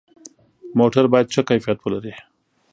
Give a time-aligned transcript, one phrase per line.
[0.79, 2.13] موټر باید ښه کیفیت ولري.